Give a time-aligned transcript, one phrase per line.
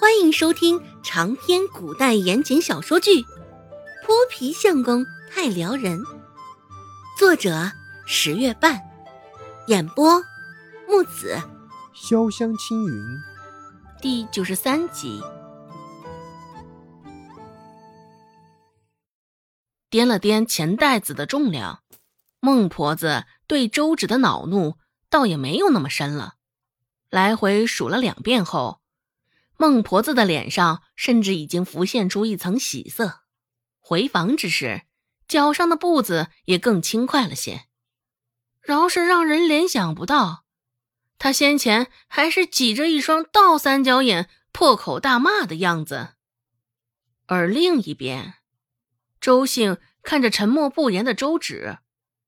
[0.00, 3.20] 欢迎收听长篇古代言情小说剧
[4.06, 5.98] 《泼皮相公太撩人》，
[7.18, 7.72] 作者
[8.06, 8.80] 十月半，
[9.66, 10.22] 演播
[10.86, 11.36] 木子
[11.96, 13.02] 潇湘青云，
[14.00, 15.20] 第九十三集。
[19.90, 21.80] 掂了掂钱袋子的重量，
[22.38, 24.76] 孟婆子对周芷的恼怒
[25.10, 26.34] 倒也没有那么深了。
[27.10, 28.77] 来回数了两遍后。
[29.60, 33.22] 孟婆子的脸上甚至已经浮现出一层喜色，
[33.80, 34.82] 回房之时，
[35.26, 37.64] 脚上的步子也更轻快了些。
[38.60, 40.44] 饶是让人联想不到，
[41.18, 46.10] 他先前还是挤着一双倒三角眼，破口大骂的样子。
[47.26, 48.34] 而另一边，
[49.20, 51.78] 周兴看着沉默不言的周芷，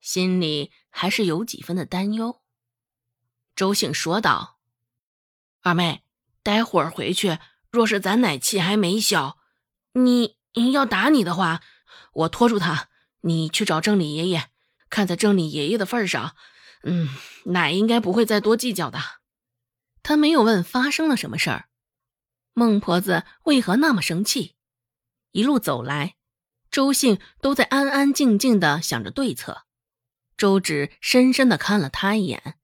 [0.00, 2.40] 心里还是有几分的担忧。
[3.54, 4.58] 周兴说道
[5.60, 6.04] ：“二妹。”
[6.48, 7.38] 待会儿回去，
[7.70, 9.36] 若是咱奶气还没消，
[9.92, 10.38] 你
[10.72, 11.60] 要打你的话，
[12.14, 12.88] 我拖住他，
[13.20, 14.48] 你去找郑李爷爷。
[14.88, 16.34] 看在郑李爷爷的份上，
[16.84, 17.10] 嗯，
[17.44, 18.98] 奶应该不会再多计较的。
[20.02, 21.68] 他没有问发生了什么事儿，
[22.54, 24.56] 孟婆子为何那么生气。
[25.32, 26.14] 一路走来，
[26.70, 29.66] 周信都在安安静静的想着对策。
[30.38, 32.58] 周芷深深的看了他一眼，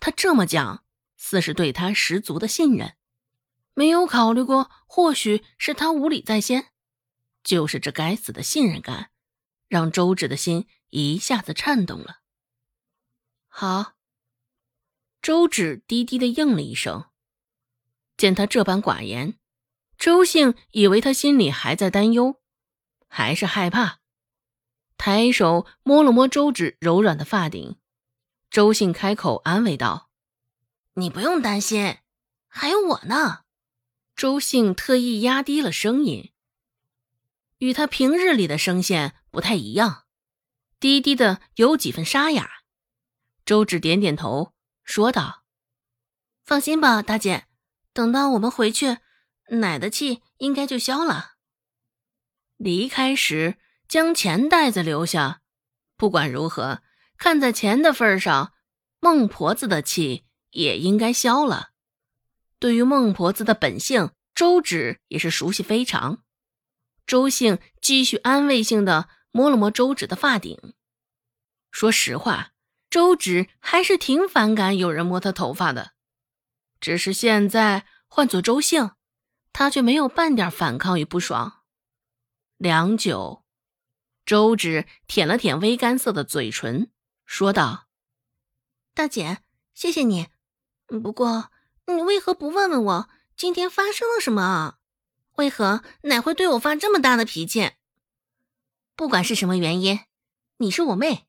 [0.00, 0.83] 他这么讲。
[1.26, 2.96] 似是对他十足的信任，
[3.72, 6.66] 没有考虑过，或许是他无礼在先。
[7.42, 9.10] 就是这该死的信任感，
[9.66, 12.18] 让周芷的心一下子颤动了。
[13.48, 13.94] 好，
[15.22, 17.06] 周芷低低的应了一声。
[18.18, 19.38] 见他这般寡言，
[19.96, 22.42] 周兴以为他心里还在担忧，
[23.08, 24.00] 还是害怕，
[24.98, 27.78] 抬手摸了摸周芷柔软的发顶。
[28.50, 30.03] 周兴开口安慰道。
[30.96, 31.98] 你不用担心，
[32.46, 33.40] 还有我呢。
[34.14, 36.32] 周兴特意压低了声音，
[37.58, 40.04] 与他平日里的声线不太一样，
[40.78, 42.48] 低低的有几分沙哑。
[43.44, 44.54] 周芷点点头，
[44.84, 45.42] 说道
[46.46, 47.46] ：“放心吧，大姐，
[47.92, 48.98] 等到我们回去，
[49.48, 51.32] 奶的气应该就消了。
[52.56, 53.58] 离开时
[53.88, 55.42] 将钱袋子留下，
[55.96, 56.82] 不管如何，
[57.18, 58.52] 看在钱的份上，
[59.00, 60.24] 孟婆子的气。”
[60.54, 61.70] 也应该消了。
[62.58, 66.24] 对于孟婆子的本性，周芷也是熟悉非常。
[67.06, 70.58] 周兴继续安慰性的摸了摸周芷的发顶。
[71.70, 72.52] 说实话，
[72.88, 75.92] 周芷还是挺反感有人摸她头发的。
[76.80, 78.92] 只是现在换做周兴，
[79.52, 81.62] 他却没有半点反抗与不爽。
[82.56, 83.44] 良久，
[84.24, 86.90] 周芷舔了舔微干涩的嘴唇，
[87.26, 87.88] 说道
[88.94, 89.38] ：“大姐，
[89.74, 90.28] 谢谢你。”
[91.00, 91.50] 不过，
[91.86, 94.78] 你为何不问问我今天发生了什么啊？
[95.36, 97.72] 为何奶会对我发这么大的脾气？
[98.94, 100.00] 不管是什么原因，
[100.58, 101.26] 你是我妹，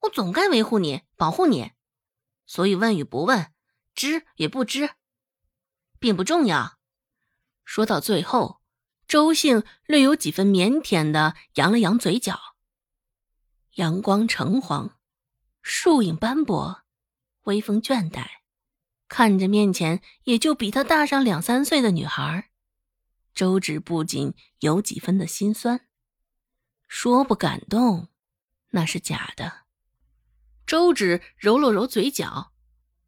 [0.00, 1.72] 我总该维护你、保护你。
[2.46, 3.52] 所以问与不问，
[3.94, 4.90] 知与不知，
[5.98, 6.78] 并不重要。
[7.64, 8.60] 说到最后，
[9.06, 12.38] 周兴略有几分腼腆的扬了扬嘴角。
[13.74, 14.98] 阳光橙黄，
[15.62, 16.82] 树影斑驳，
[17.44, 18.37] 微风倦怠。
[19.08, 22.50] 看着面前也就比他大上两三岁的女孩，
[23.34, 25.88] 周芷不仅有几分的心酸，
[26.86, 28.08] 说不感动，
[28.70, 29.62] 那是假的。
[30.66, 32.52] 周芷揉了揉嘴角，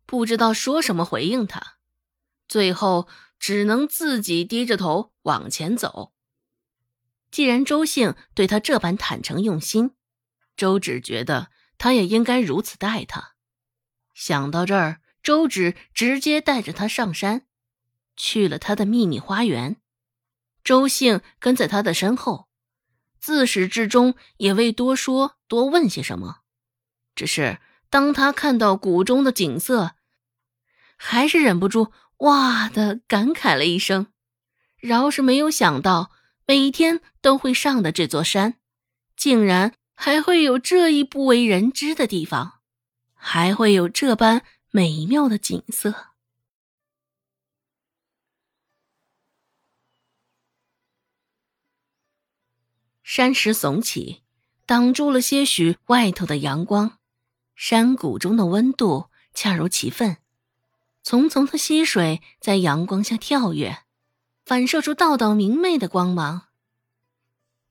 [0.07, 1.77] 不知道说什么回应他，
[2.49, 3.07] 最后
[3.39, 6.15] 只能自己低着头往前走。
[7.31, 9.91] 既然周兴对他这般坦诚用心，
[10.57, 13.35] 周芷觉得他也应该如此待他。
[14.15, 15.03] 想到这儿。
[15.23, 17.47] 周芷直接带着他上山，
[18.17, 19.77] 去了他的秘密花园。
[20.65, 22.49] 周兴跟在他的身后，
[23.19, 26.41] 自始至终也未多说多问些什么。
[27.15, 27.59] 只是
[27.91, 29.93] 当他看到谷中的景色，
[30.97, 34.07] 还是忍不住“哇”的感慨了一声。
[34.79, 36.13] 饶是没有想到
[36.47, 38.55] 每天都会上的这座山，
[39.17, 42.61] 竟然还会有这一不为人知的地方，
[43.15, 44.43] 还会有这般。
[44.73, 46.13] 美妙的景色，
[53.03, 54.23] 山石耸起，
[54.67, 56.99] 挡住了些许外头的阳光。
[57.57, 60.19] 山谷中的温度恰如其分，
[61.05, 63.85] 淙淙的溪水在阳光下跳跃，
[64.45, 66.47] 反射出道道明媚的光芒。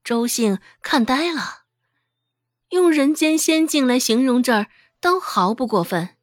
[0.04, 1.64] 周兴看呆了，
[2.72, 4.70] 用人间仙境来形容这儿，
[5.00, 6.18] 都毫不过分。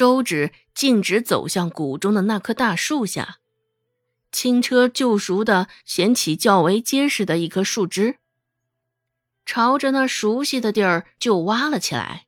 [0.00, 3.40] 周芷径直走向谷中的那棵大树下，
[4.32, 8.16] 轻车就熟的捡起较为结实的一棵树枝，
[9.44, 12.26] 朝着那熟悉的地儿就挖了起来。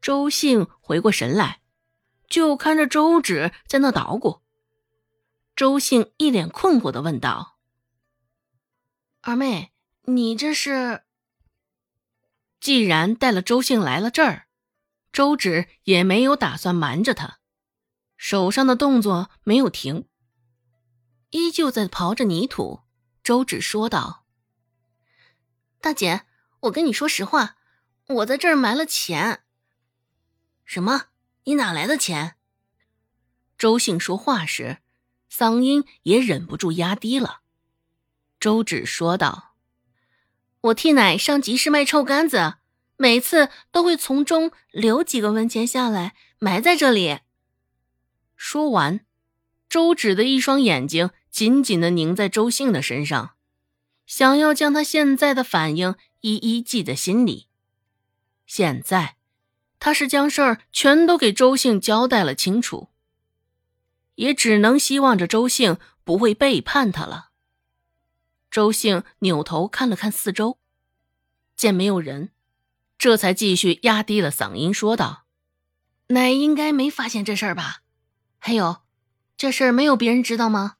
[0.00, 1.60] 周兴回过神来，
[2.28, 4.40] 就看着周芷在那捣鼓。
[5.56, 7.58] 周兴一脸困惑的问道
[9.22, 9.72] ：“二妹，
[10.02, 11.02] 你这是？”
[12.62, 14.46] 既然带了周兴来了这儿，
[15.14, 17.38] 周芷也没有打算瞒着他，
[18.16, 20.08] 手上的动作没有停，
[21.30, 22.80] 依旧在刨着泥土。
[23.22, 24.26] 周芷说道
[25.80, 26.22] ：“大姐，
[26.62, 27.54] 我跟你说实话，
[28.08, 29.44] 我在这儿埋了钱。
[30.66, 31.04] ”“什么？
[31.44, 32.34] 你哪来的钱？”
[33.56, 34.78] 周兴说话时，
[35.30, 37.42] 嗓音也忍不住压低了。
[38.40, 39.54] 周芷说道。
[40.62, 42.56] 我替奶上集市卖臭干子，
[42.96, 47.20] 每次都会从中留几个文钱下来埋在这里。
[48.36, 49.04] 说完，
[49.68, 53.34] 周芷的一双眼睛紧紧的凝在周兴的身上，
[54.06, 57.48] 想要将他现在的反应一一记在心里。
[58.46, 59.16] 现在，
[59.80, 62.90] 他是将事儿全都给周兴交代了清楚，
[64.16, 67.30] 也只能希望着周兴不会背叛他了。
[68.50, 70.58] 周兴扭头看了看四周，
[71.56, 72.30] 见没有人，
[73.04, 75.26] 这才继续压低了嗓音说道
[76.08, 77.82] ：“奶应该没发现这事儿吧？
[78.38, 78.78] 还有，
[79.36, 80.76] 这事儿没有别人知道吗？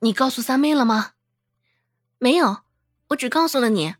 [0.00, 1.12] 你告诉三妹了吗？
[2.18, 2.64] 没有，
[3.10, 3.94] 我只告诉了你。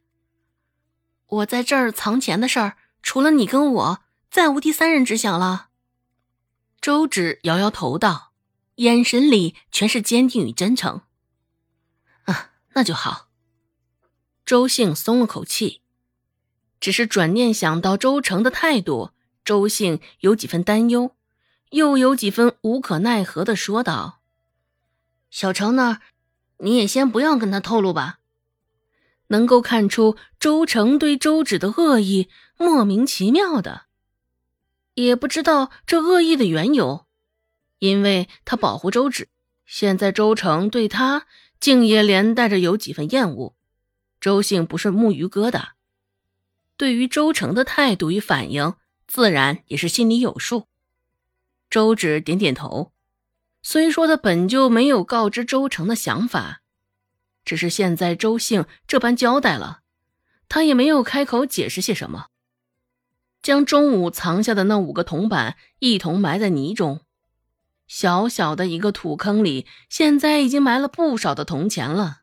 [1.26, 5.68] 我在这儿藏钱的事儿，除了你跟我，再无第三人知晓了。”
[6.82, 8.32] 周芷摇摇头道，
[8.78, 11.02] 眼神里全是坚定与真诚。
[12.24, 13.28] 啊那就好。
[14.44, 15.82] 周兴松了口气，
[16.84, 21.12] 只是转念想到周成的态度，周兴有几分担忧，
[21.70, 24.20] 又有几分无可奈何的说道
[25.32, 26.00] ：“小成那儿，
[26.58, 28.19] 你也先不要跟他透露吧。”
[29.28, 32.28] 能够看出周成对周芷的恶意，
[32.58, 33.87] 莫名其妙的，
[34.92, 37.06] 也不知道这恶意的缘由，
[37.78, 39.28] 因为他保护周芷，
[39.64, 41.26] 现在周成对他。
[41.58, 43.54] 竟也连带着有几分厌恶。
[44.20, 45.69] 周姓不是木鱼疙瘩，
[46.76, 48.75] 对于周成的态度与反应，
[49.06, 50.67] 自然也是心里有数。
[51.71, 52.93] 周芷点点头，
[53.62, 56.62] 虽说他本就没有告知周成的想法，
[57.44, 59.81] 只是现在周兴这般交代了，
[60.49, 62.26] 他也没有开口解释些什么，
[63.43, 67.00] 将中午藏下的那五个铜板一同埋在泥中。
[67.87, 72.23] 小小的一个土坑里，现在已经埋了不少的铜钱了。